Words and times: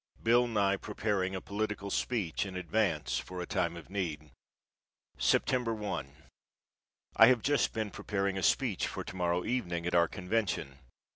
BILL 0.23 0.47
NYE 0.47 0.77
PREPARING 0.77 1.35
A 1.35 1.41
POLITICAL 1.41 1.91
SPEECH 1.91 2.47
IN 2.47 2.55
ADVANCE 2.55 3.19
FOR 3.19 3.39
A 3.39 3.45
TIME 3.45 3.77
OF 3.77 3.91
NEED. 3.91 4.31
Sept. 5.19 5.77
1. 5.77 6.15
I 7.17 7.27
have 7.27 7.43
just 7.43 7.71
been 7.71 7.91
preparing 7.91 8.35
a 8.35 8.41
speech 8.41 8.87
for 8.87 9.03
to 9.03 9.15
morrow 9.15 9.45
evening 9.45 9.85
at 9.85 9.93
our 9.93 10.07
convention. 10.07 10.79